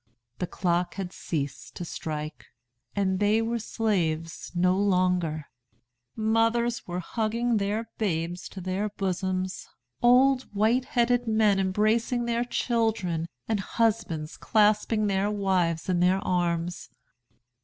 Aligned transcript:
The 0.39 0.47
clock 0.47 0.95
had 0.95 1.13
ceased 1.13 1.75
to 1.75 1.85
strike, 1.85 2.47
and 2.95 3.19
they 3.19 3.39
were 3.39 3.59
slaves 3.59 4.51
no 4.55 4.75
longer! 4.75 5.45
Mothers 6.15 6.87
were 6.87 7.01
hugging 7.01 7.57
their 7.57 7.87
babes 7.99 8.49
to 8.49 8.61
their 8.61 8.89
bosoms, 8.89 9.67
old 10.01 10.45
white 10.55 10.85
headed 10.85 11.27
men 11.27 11.59
embracing 11.59 12.25
their 12.25 12.43
children 12.43 13.27
and 13.47 13.59
husbands 13.59 14.37
clasping 14.37 15.05
their 15.05 15.29
wives 15.29 15.87
in 15.87 15.99
their 15.99 16.17
arms. 16.21 16.89